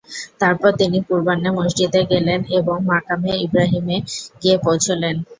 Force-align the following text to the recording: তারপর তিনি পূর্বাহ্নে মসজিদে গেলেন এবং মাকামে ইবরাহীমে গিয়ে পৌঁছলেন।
তারপর 0.39 0.69
তিনি 0.79 0.97
পূর্বাহ্নে 1.07 1.49
মসজিদে 1.57 2.01
গেলেন 2.11 2.39
এবং 2.57 2.75
মাকামে 2.89 3.31
ইবরাহীমে 3.45 3.97
গিয়ে 4.41 4.57
পৌঁছলেন। 4.65 5.15